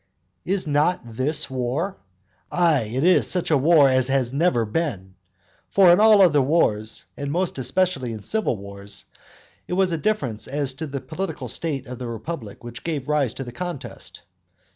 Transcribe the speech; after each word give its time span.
Is 0.45 0.65
not 0.65 1.01
this 1.05 1.47
war? 1.47 1.95
Ay, 2.51 2.89
it 2.91 3.03
is 3.03 3.27
such 3.27 3.51
a 3.51 3.57
war 3.57 3.87
as 3.87 4.07
has 4.07 4.33
never 4.33 4.65
been. 4.65 5.13
For 5.69 5.91
in 5.91 5.99
all 5.99 6.23
other 6.23 6.41
wars, 6.41 7.05
and 7.15 7.31
most 7.31 7.59
especially 7.59 8.11
in 8.11 8.23
civil 8.23 8.57
wars, 8.57 9.05
it 9.67 9.73
was 9.73 9.91
a 9.91 9.99
difference 9.99 10.47
as 10.47 10.73
to 10.73 10.87
the 10.87 11.01
political 11.01 11.47
state 11.47 11.85
of 11.85 11.99
the 11.99 12.07
republic 12.07 12.63
which 12.63 12.83
gave 12.83 13.07
rise 13.07 13.35
to 13.35 13.43
the 13.43 13.51
contest. 13.51 14.21